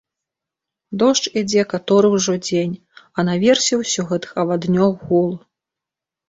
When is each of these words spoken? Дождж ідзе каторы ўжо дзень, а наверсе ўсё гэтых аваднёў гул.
Дождж 1.01 1.27
ідзе 1.41 1.65
каторы 1.73 2.07
ўжо 2.13 2.33
дзень, 2.47 2.73
а 3.17 3.27
наверсе 3.29 3.73
ўсё 3.83 4.01
гэтых 4.13 4.33
аваднёў 4.47 4.89
гул. 5.05 5.31